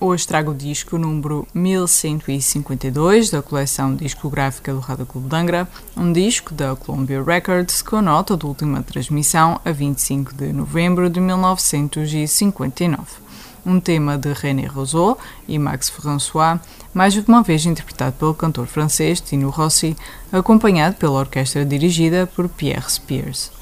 Hoje 0.00 0.28
trago 0.28 0.52
o 0.52 0.54
disco 0.54 0.96
número 0.96 1.44
1152 1.52 3.30
da 3.30 3.42
coleção 3.42 3.96
discográfica 3.96 4.72
do 4.72 4.78
Rádio 4.78 5.04
Clube 5.04 5.28
de 5.28 5.34
Angra, 5.34 5.68
um 5.96 6.12
disco 6.12 6.54
da 6.54 6.76
Columbia 6.76 7.20
Records 7.20 7.82
com 7.82 8.00
nota 8.00 8.36
de 8.36 8.46
última 8.46 8.80
transmissão 8.80 9.60
a 9.64 9.72
25 9.72 10.34
de 10.34 10.52
novembro 10.52 11.10
de 11.10 11.18
1959. 11.18 13.02
Um 13.66 13.80
tema 13.80 14.16
de 14.16 14.32
René 14.32 14.66
Rousseau 14.66 15.18
e 15.48 15.58
Max 15.58 15.88
François, 15.90 16.60
mais 16.94 17.16
uma 17.16 17.42
vez 17.42 17.66
interpretado 17.66 18.12
pelo 18.12 18.34
cantor 18.34 18.68
francês 18.68 19.20
Tino 19.20 19.50
Rossi, 19.50 19.96
acompanhado 20.30 20.94
pela 20.94 21.18
orquestra 21.18 21.64
dirigida 21.64 22.24
por 22.24 22.48
Pierre 22.48 22.88
Spears. 22.88 23.57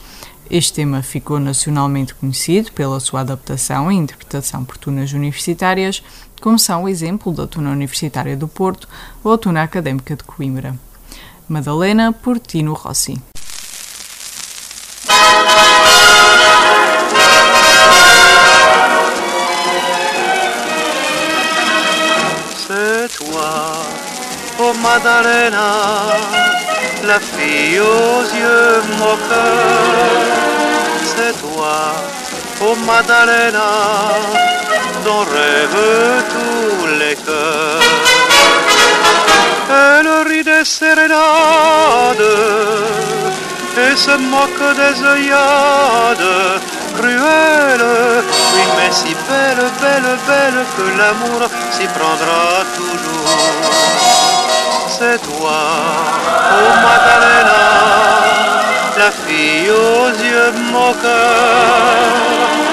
Este 0.48 0.74
tema 0.74 1.02
ficou 1.02 1.40
nacionalmente 1.40 2.14
conhecido 2.14 2.70
pela 2.70 3.00
sua 3.00 3.20
adaptação 3.20 3.90
e 3.90 3.96
interpretação 3.96 4.64
por 4.64 4.76
tunas 4.76 5.12
universitárias, 5.12 6.02
como 6.40 6.56
são 6.56 6.84
o 6.84 6.88
exemplo 6.88 7.32
da 7.32 7.48
Tuna 7.48 7.72
Universitária 7.72 8.36
do 8.36 8.46
Porto 8.46 8.88
ou 9.24 9.32
a 9.32 9.38
Tuna 9.38 9.64
Académica 9.64 10.14
de 10.14 10.22
Coimbra. 10.22 10.76
Madalena 11.48 12.12
por 12.12 12.38
Tino 12.38 12.74
Rossi. 12.74 13.20
Oh 24.58 24.72
Madalena 24.74 26.16
la 27.06 27.20
fille 27.20 27.78
aux 27.78 28.24
yeux 28.34 28.82
moqueurs, 28.98 30.05
Madalena, 32.74 33.70
dont 35.04 35.20
rêvent 35.20 36.24
tous 36.34 36.86
les 36.98 37.14
cœurs. 37.14 37.80
Elle 39.70 40.08
rit 40.28 40.44
des 40.44 40.64
sérénades 40.64 42.32
et 43.76 43.96
se 43.96 44.16
moque 44.16 44.66
des 44.82 44.96
œillades 45.04 46.60
cruelles. 46.96 48.24
Oui, 48.54 48.62
mais 48.76 48.92
si 48.92 49.14
belle, 49.28 49.64
belle, 49.80 50.16
belle 50.26 50.60
que 50.76 50.86
l'amour 50.98 51.48
s'y 51.70 51.86
prendra 51.86 52.64
toujours 52.76 53.76
c'est 54.98 55.18
toi, 55.18 55.58
oh 56.52 56.70
Madalena, 56.82 57.35
la 58.98 59.10
fille 59.10 59.70
aux 59.70 60.08
yeux 60.08 60.52
moqueurs, 60.72 61.02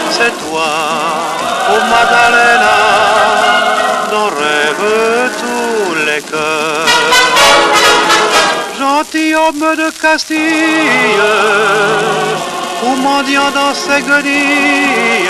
c'est 0.10 0.32
toi, 0.46 0.72
oh 1.70 1.82
Madalena, 1.92 2.80
dont 4.12 4.30
rêvent 4.42 5.32
tous 5.42 5.96
les 6.06 6.22
cœurs. 6.22 6.88
Gentilhomme 8.80 9.76
de 9.76 9.90
Castille, 10.02 11.22
ou 12.84 12.96
mendiant 12.96 13.52
dans 13.54 13.74
ses 13.74 14.02
guenilles, 14.02 15.30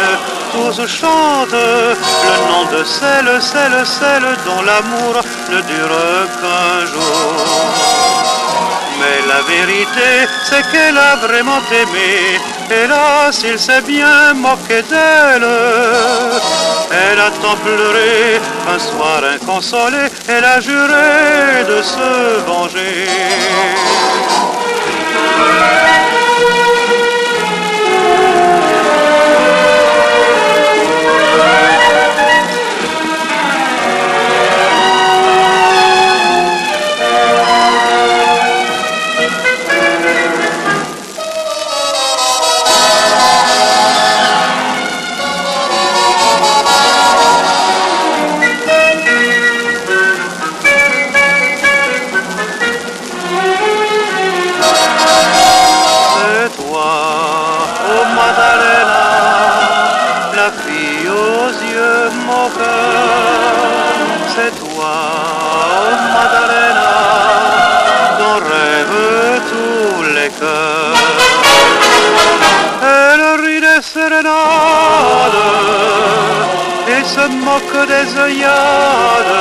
tous 0.51 0.85
chantent 0.87 1.51
le 1.51 2.35
nom 2.51 2.65
de 2.71 2.83
celle, 2.83 3.41
celle, 3.41 3.85
celle 3.85 4.37
dont 4.45 4.61
l'amour 4.61 5.21
ne 5.49 5.61
dure 5.61 6.27
qu'un 6.39 6.85
jour. 6.85 8.02
Mais 9.03 9.27
la 9.27 9.41
vérité, 9.41 10.11
c'est 10.45 10.63
qu'elle 10.71 10.97
a 10.97 11.15
vraiment 11.17 11.61
aimé. 11.71 12.39
Hélas, 12.69 13.43
il 13.43 13.59
s'est 13.59 13.81
bien 13.81 14.33
moqué 14.33 14.81
d'elle. 14.89 15.47
Elle 16.91 17.19
a 17.19 17.29
tant 17.41 17.57
pleuré, 17.57 18.39
un 18.73 18.79
soir 18.79 19.21
inconsolé, 19.35 20.03
elle 20.27 20.45
a 20.45 20.59
juré 20.61 21.65
de 21.67 21.81
se 21.81 22.39
venger. 22.47 23.07
C'est 64.35 64.53
toi, 64.59 64.93
oh 65.69 65.95
Madalena, 66.13 66.95
dont 68.19 68.39
rêvent 68.51 69.41
tous 69.51 70.03
les 70.15 70.29
cœurs. 70.29 70.99
Elle 72.81 73.25
rit 73.45 73.61
des 73.61 73.81
sérénades 73.81 74.33
et 76.87 77.03
se 77.05 77.25
moque 77.45 77.87
des 77.87 78.07
œillades 78.19 79.39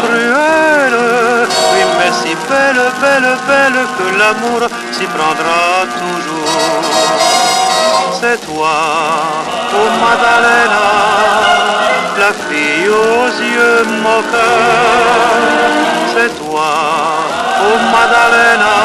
cruelles. 0.00 1.48
Oui, 1.72 1.82
mais 1.98 2.12
si 2.12 2.32
belle, 2.48 2.84
belle, 3.00 3.30
belle 3.48 3.80
que 3.98 4.06
l'amour 4.18 4.62
s'y 4.92 5.06
prendra 5.06 5.64
toujours. 5.98 6.84
C'est 8.20 8.40
toi, 8.46 8.76
oh 9.74 9.88
Madalena 10.00 11.93
la 12.18 12.32
fille 12.32 12.88
aux 12.88 13.28
yeux 13.42 13.84
moqueurs, 14.02 15.34
c'est 16.14 16.32
toi, 16.38 16.74
oh 17.62 17.78
Madalena, 17.92 18.76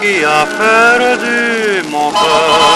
qui 0.00 0.24
a 0.24 0.46
perdu 0.58 1.82
mon 1.90 2.10
cœur. 2.10 2.75